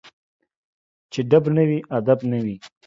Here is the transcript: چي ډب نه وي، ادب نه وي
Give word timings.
چي 1.11 1.19
ډب 1.29 1.45
نه 1.55 1.63
وي، 1.69 1.79
ادب 1.97 2.19
نه 2.31 2.39
وي 2.43 2.55